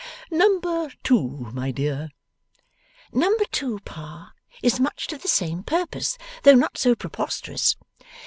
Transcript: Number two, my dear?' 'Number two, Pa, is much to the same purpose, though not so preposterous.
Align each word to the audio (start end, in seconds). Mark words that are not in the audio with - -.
Number 0.31 0.89
two, 1.03 1.51
my 1.53 1.69
dear?' 1.69 2.09
'Number 3.13 3.45
two, 3.51 3.77
Pa, 3.85 4.31
is 4.63 4.79
much 4.79 5.05
to 5.09 5.17
the 5.19 5.27
same 5.27 5.61
purpose, 5.61 6.17
though 6.41 6.55
not 6.55 6.79
so 6.79 6.95
preposterous. 6.95 7.75